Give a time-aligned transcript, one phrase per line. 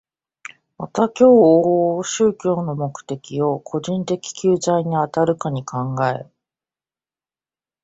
[0.79, 6.25] また今日往々宗教の目的を個人的救済にあるかに考え、